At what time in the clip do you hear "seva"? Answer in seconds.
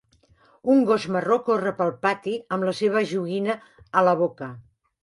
2.81-3.07